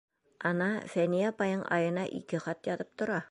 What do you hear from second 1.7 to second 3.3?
айына ике хат яҙып тора.